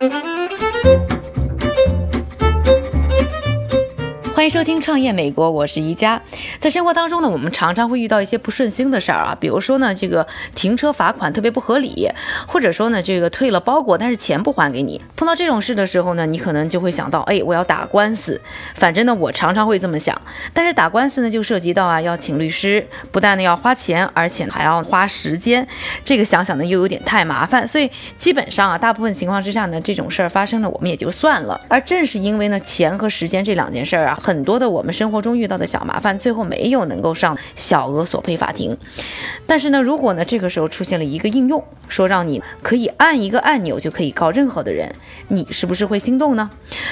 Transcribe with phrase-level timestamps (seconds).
[0.00, 0.33] 欢
[4.54, 6.22] 收听创业美国，我是宜家。
[6.60, 10.24] 在生活当中呢，我们常常会遇到一些不顺心的事儿啊，比如说呢，这个
[10.54, 12.08] 停车罚款特别不合理，
[12.46, 15.02] 或者说呢，这个退了包裹但是钱不还给你。
[15.16, 18.40] 碰到这种事的时候呢，你可能就会想到，哎，我要打官司。
[18.76, 20.16] 反正呢，我常常会这么想。
[20.52, 25.66] 但是打官司呢，就涉及到啊，要请律师，不但呢要花钱，而且还要花时间。
[26.04, 27.66] 这个想想呢，又有点太麻烦。
[27.66, 31.60] 所以基本上啊，大部分情况之下呢，这种事儿发生了，我们也就算了。
[31.66, 34.43] 而正是因为呢，钱和时间这两件事儿啊，很。
[34.44, 38.76] 多的我们生活中遇到的小麻烦，最后没有能够上小额索赔法庭。
[39.46, 44.94] 但是呢，如果呢这个时候出现了一个应用，说让你可以按一个按钮就可以告任何的人，
[45.28, 46.50] 你是不是会心动呢？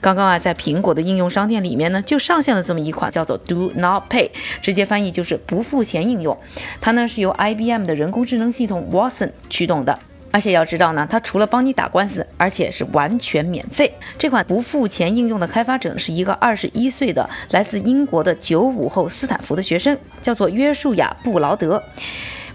[0.00, 4.30] 刚刚啊，在苹果的应用商店里面呢，就上线了这么一款叫做 Do Not Pay，
[4.62, 6.38] 直接翻译就是不付钱应用。
[6.80, 9.98] 它呢是由 IBM 的人工智能系统 Watson 驱动的。
[10.34, 13.94] 而且要知道呢，它除了帮你打官司，而且是完全免费。
[14.18, 21.80] 这款不付钱应用的开发者呢是一个二十一岁的来自英国的九五后斯坦福的学生，叫做约书亚·布劳德。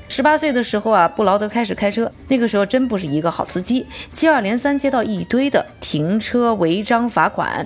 [0.10, 7.66] 十八岁的时候啊，布劳德开始开车，那个时候真不是一个好司机，接二连三接到一堆的停车违章罚款。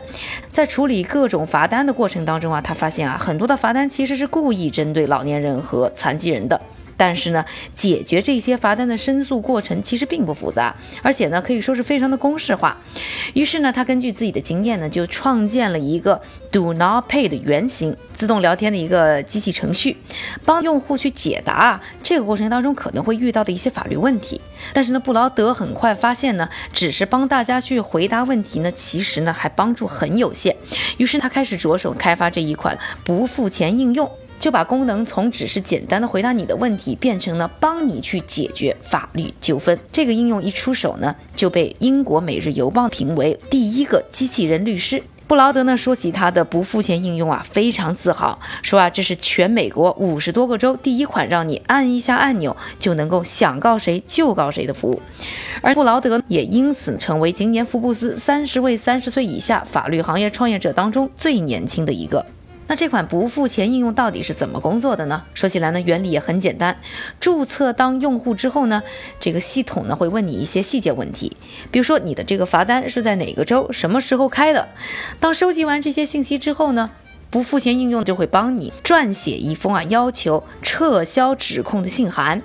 [0.52, 6.62] 在处理各种罚单的过程当中啊，他发现啊，很多的罚单其实是故意针对老年人和残疾人的。
[6.98, 12.78] 但是呢，解决这些罚单的申诉过程其实并不复杂，而且呢，可以说是非常的公式化。
[13.34, 19.98] 于是呢，他根据自己的经验呢，就创建了一个 Do Not Pay 的原型自动聊天的一个机器程序，
[20.46, 24.40] 帮用户去解答这个过程当中可能会遇到的一些法律问题。
[24.74, 30.56] 但是呢，布劳德很快发现呢，只是帮大家去回答问题呢，其实呢还帮助很有限。
[30.98, 34.10] 于是他开始着手开发这一款不付钱应用。
[34.44, 39.80] 就把功能从只是简单的回答你的问题，变成了帮你去解决法律纠纷。
[39.90, 45.02] 这个应用一出手呢，就被英国《每日邮报》评为第一个机器人律师。
[45.28, 55.02] 布劳德呢说起他的不付钱应用啊，非常自豪，说啊这是全美国五十多个州第一款让你按一下按钮就能够想告谁就告谁的服务。
[55.62, 62.26] 而布劳德也因此成为今年福布斯三十位三十岁以下法律行业创业者当中最年轻的一个。
[62.68, 65.24] 那这款不付钱应用到底是怎么工作的呢？
[65.34, 66.80] 说起来呢，原理也很简单。
[67.20, 68.82] 注册当用户之后呢，
[69.20, 71.36] 这个系统呢会问你一些细节问题，
[71.72, 74.70] 比如说你的这个罚单是在哪个州、什么时候开的。
[75.20, 76.90] 当收集完这些信息之后呢，
[77.30, 82.42] 不付钱应用就会帮你撰写一封啊要求撤销指控的信函。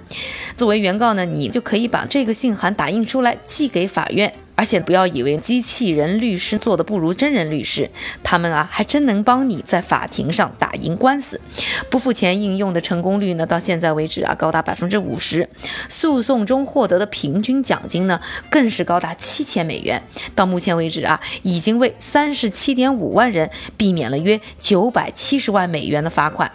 [0.57, 4.35] 作为原告呢，你就可以把这个信函打印出来寄给法院。
[4.59, 7.89] 而且不要以为机器人律师做的不如真人律师，
[8.25, 11.41] 他们啊还真能帮你在法庭上打赢官司。
[11.89, 15.49] 不付钱应用的成功率呢，到现在为止啊高达百分之五十，
[15.89, 18.21] 诉讼中获得的平均奖金呢
[18.51, 20.03] 更是高达七千美元。
[20.35, 26.51] 到目前为止啊，已经为三十七点五万人避免了约九百七十万美元的罚款。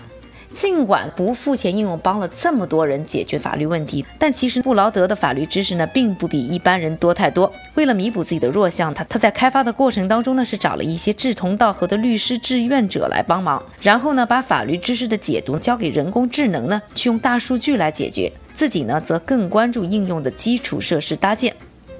[0.53, 7.51] 尽管不付钱应用帮了这么多人解决法律问题，但其实布劳德的法律知识呢，并不比一般人多太多。
[7.73, 18.31] 为了弥补自己的弱项，他他在开发的过程当中呢，是找了一些志同道合的律师志愿者来帮忙，然后呢，把法律知识的解读交给人工智能呢，去用大数据来解决。
[18.53, 21.55] 自己呢，则更关注应用的基础设施搭建。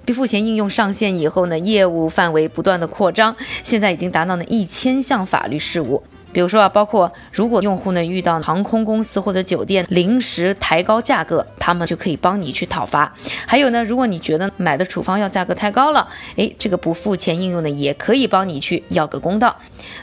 [0.06, 6.04] 不付钱应用上线以后呢，业务范围不断的扩张，现在已经达到了一千项法律事务。
[6.34, 13.14] 比如说啊，包括如果用户呢遇到航空公司或者酒店临时抬高价格，他们就可以帮你去讨伐。
[13.48, 19.56] 还有呢，如果你觉得买的处方药价格太高了，诶，这个不付钱应用呢也可以帮你去要个公道。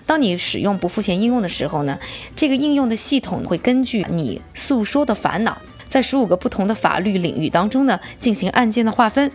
[0.06, 1.98] 当你使用不付钱应用的时候呢，
[2.36, 5.58] 这个应用的系统会根据你诉说的烦恼，
[5.88, 9.32] 在十五个不同的法律领域当中呢进行案件的划分，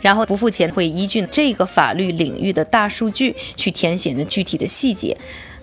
[0.00, 5.16] 然后不付钱会依据这个法律领域的大数据去填写呢具体的细节。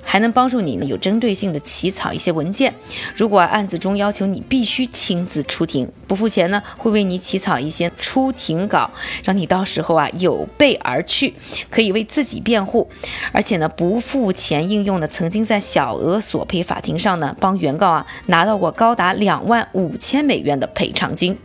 [0.09, 2.73] 还能帮助你呢，有针对性的起草一些文件。
[3.13, 8.89] 如果案子中要求你必须亲自出庭，不付钱呢，会为你起草一些出庭稿，
[9.25, 11.33] 让你到时候啊有备而去，
[11.69, 12.89] 可以为自己辩护。
[13.33, 21.37] 而且呢，不付钱应用呢，曾经在小额索赔法庭上呢，帮原告啊拿到过高达两万五千美元的赔偿金。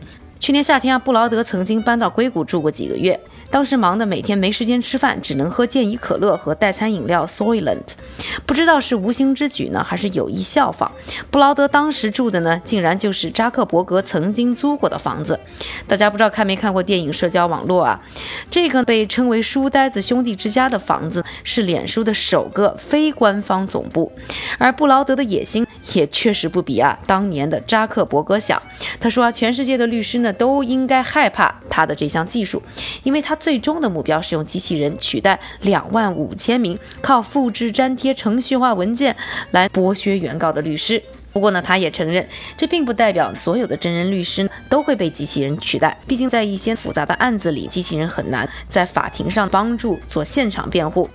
[0.43, 3.17] 去年夏天啊，布劳德曾经搬到硅谷住过几个月。
[3.49, 7.93] 当时忙得每天没时间吃饭，只能喝健怡可乐和代餐饮料 Soylent。
[8.45, 10.91] 不知道是无心之举呢，还是有意效仿。
[11.31, 15.39] 布劳德当时住的呢，竟然就是扎克伯格曾经租过的房子。
[15.87, 18.01] 大家不知道看没看过电影《社交网络》啊？
[18.49, 24.11] 这个被称为“书呆子兄弟之家”的房子，是脸书的首个非官方总部。
[24.57, 28.61] 而布劳德的野心也确实不比啊当年的扎克伯格小。
[28.99, 32.61] 他说啊，全世界的律师呢都应该害怕他的这项技术，
[33.03, 39.15] 因为他最终的目标是用机器人取代两万五千名靠复制粘贴程序化文件
[39.51, 41.01] 来剥削原告的律师。
[41.31, 45.97] 不过呢，他也承认，这并不代表所有的真人律师都会被机器人取代。
[46.05, 51.09] 毕竟，在一些复杂的案子里，机器人很难在法庭上帮助做现场辩护。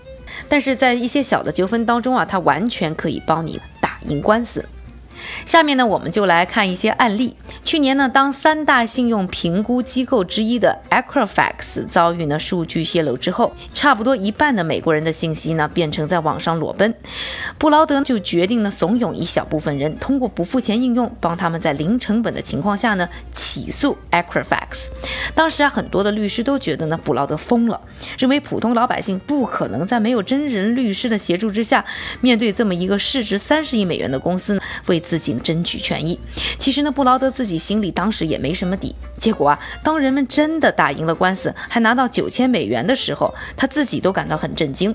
[0.49, 3.61] 但是在一些小的纠纷当中啊，他完全可以帮你
[4.03, 4.65] 赢官司。
[5.45, 7.37] 下面呢，我们就来看一些案例。
[7.65, 16.95] 去年呢，当三大信用评估机构之一的 Equifax 遭遇呢数据泄露之后，差不多一半的美国人的信息呢变成在网上裸奔。
[17.59, 24.89] 布劳德就决定呢怂恿一小部分人通过不付钱应用，帮他们在零成本的情况下呢起诉 Equifax。
[25.35, 27.81] 当时啊，很多的律师都觉得呢布劳德疯了，
[28.19, 31.85] 认为普通老百姓不可能在没有真人律师的协助之下，
[32.21, 34.99] 面对这么一个市值三十亿美元的公司呢为。
[35.09, 36.17] 自自己争取权益，
[36.59, 38.95] 其实呢，布劳德自己心里当时也没什么底。
[39.17, 44.95] 结果啊，当人们真的打赢了官司，还拿到九千美元的时候，他自己都感到很震惊。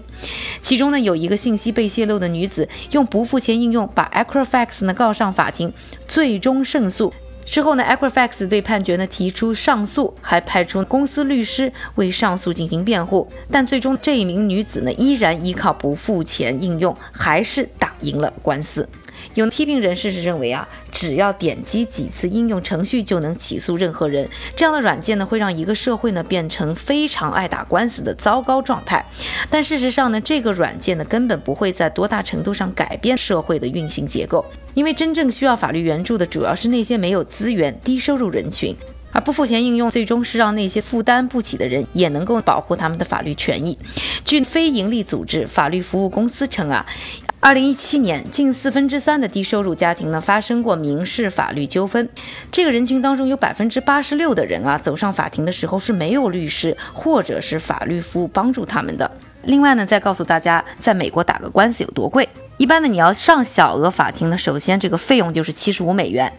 [0.61, 5.73] 其中呢，有一个信息被泄露的女子，用不付钱应用把 Equifax 呢告上法庭，
[6.07, 7.13] 最终胜诉。
[7.45, 13.29] 之后呢，Equifax 对判决呢提出上诉，还派出公司律师为上诉进行辩护。
[13.51, 18.87] 但最终这一名女子呢，依然依靠不付钱应用，还是打赢了官司。
[19.35, 29.03] 有批评人士是认为啊，只要点击几次应用程序就能起诉任何人，这样的软件呢会让一个社会呢变成非常爱打官司的糟糕状态。
[29.49, 34.45] 但事实上呢，这个软件呢根本不会在多大程度上改变社会的运行结构，
[34.75, 38.75] 因为真正需要法律援助的主要是那些没有资源、低收入人群。
[39.13, 43.77] 而不付钱应用，最终是让那些负担不起的人也能够保护他们的法律权益。
[44.25, 46.85] 据非营利组织法律服务公司称啊，
[47.39, 52.09] 二零一七年近四分之三的低收入家庭呢发生过民事法律纠纷。
[52.51, 59.09] 这个人群当中有百分之八十六的人啊，走上法庭的时候是没有律师或者是法律服务帮助他们的。
[59.43, 62.27] 另外呢，再告诉大家，在美国打个官司有多贵。
[62.57, 66.31] 一般呢，你要上小额法庭呢，首先这个费用就是七十五美元。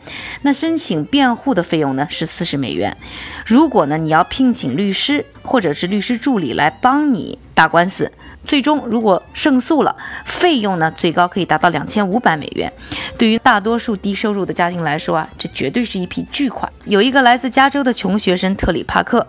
[0.43, 2.97] 那申请辩护的费用呢是四十美元。
[3.45, 8.11] 如果呢你要聘请律师或者是律师助理来帮你打官司，
[8.45, 9.95] 最终如果胜诉了，
[10.25, 12.73] 费用呢最高可以达到两千五百美元。
[13.17, 16.73] 对于大多数低收入的家庭来说啊，这绝对是一笔巨款。
[16.87, 19.27] 有一个来自加州的穷学生特里帕克，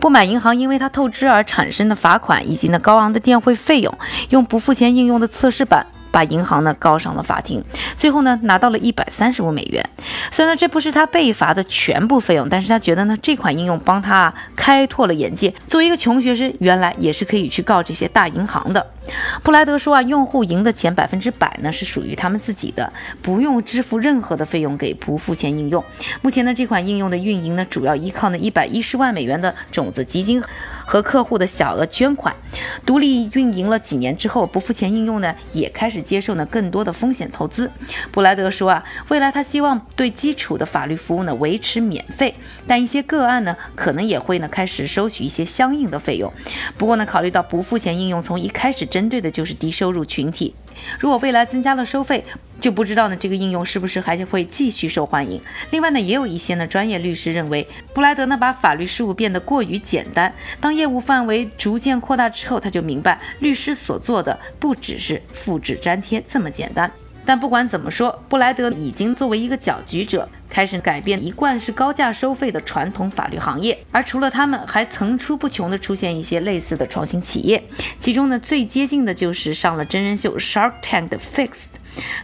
[0.00, 3.98] 不满银行因为他透支而产生的罚款以及呢高昂的电汇费用，
[4.30, 5.86] 用不付钱应用的测试版。
[6.10, 7.64] 把银行呢告上了法庭，
[7.96, 9.84] 最后呢拿到了一百三十五美元。
[10.30, 15.52] 虽然这不是他被罚的全部费用，但是他觉得呢这款应用帮他开拓了眼界。
[15.66, 18.86] 作为一个穷学生，原来也是可以去告这些大银行的。
[19.42, 22.90] 布莱德说啊，用户赢的钱百分之百呢是属于他们自己的，
[23.20, 25.84] 不用支付任何的费用给不付钱应用。
[26.22, 30.42] 目前呢这款应用的运营呢主要依靠呢一百一十万美元的种子基金
[30.86, 32.34] 和客户的小额捐款。
[32.86, 36.04] 独立运营了几年之后，不付钱应用呢也开始。
[36.04, 37.70] 接受呢更多的风险投资，
[38.12, 42.34] 布莱德说啊，未来他希望对基础的法律服务呢维持免费，
[42.66, 46.32] 但一些个案呢可能也会呢开始收取一些相应的费用。
[46.78, 50.54] 不过呢，考虑到不付钱应用从一开始针对的就是低收入群体，
[51.00, 52.24] 如果未来增加了收费，
[52.60, 55.40] 就不知道呢这个应用是不是还会继续受欢迎。
[55.70, 65.94] 另外呢，也有一些呢专业律师认为，布莱德呢把法律事务变得过于简单，当业务范围逐渐扩大之后，他就明白律师所做的不只是复制粘。
[66.04, 66.90] 贴这么简单，
[67.26, 73.78] 但不管怎么说，布莱德已经作为一个搅局者，开始改变一贯是高价收费的传统法律行业。
[73.90, 77.62] 而除了他们，还层出不穷的出现一些类似的创新企业，
[77.98, 81.66] 其中呢最接近的就是上了真人秀 Shark Tank 的 Fixed。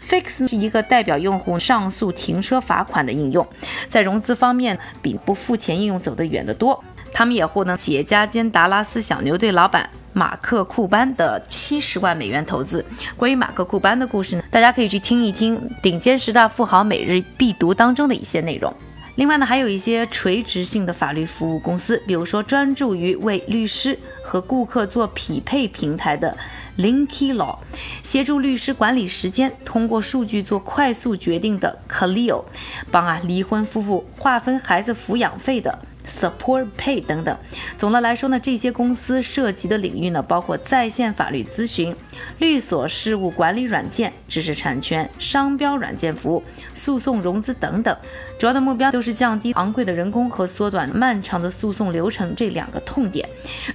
[0.06, 3.46] Fix 是一个代表用户上诉停车罚款的应用，
[3.88, 6.82] 在融资方面比不付钱应用走得远得多。
[7.12, 9.88] 他们也获得企业家兼达拉斯小牛队老板。
[10.12, 12.84] 马克·库班的七十万美元投资。
[13.16, 18.72] 关于马克·库班的故事呢，大家可以去听一听《顶尖十大富豪每日必读》当中的一些内容。
[19.16, 26.34] 另外呢，还有一些垂直性的法律服务公司，比如说专注于为律师和顾客做匹配平台的
[26.78, 27.58] Linky Law，
[28.02, 32.44] 协助律师管理时间，通过数据做快速决定的 Clio，
[32.90, 35.78] 帮啊离婚夫妇划分孩子抚养费的。
[36.10, 37.36] Support Pay 等等。
[37.78, 41.94] 总的来说呢，这些公司涉及的领域呢，包括在线法律咨询、
[42.38, 46.42] 律所事务管理软件、知识产权、商标软件服务、
[46.74, 47.96] 诉讼融资等等。
[48.38, 53.28] 主要的目标都是降低昂贵的人工和缩短漫长的诉讼流程这两个痛点。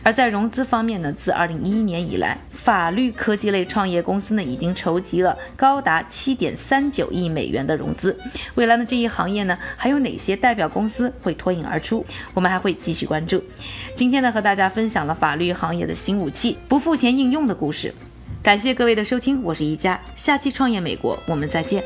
[0.03, 8.17] 而在融资方面呢，自2011年以来法律科技类创业公司呢，已经筹集了高达七点三九亿美元的融资。
[8.55, 12.03] 未来呢，这一行业呢，还有哪些代表公司会脱颖而出？
[12.33, 13.43] 我们还会继续关注。
[13.93, 17.93] 今天呢，和大家分享了法律行业的新武器——不付钱应用的故事。
[18.41, 21.83] 感谢各位的收听，我是宜佳，下期创业美国，我们再见。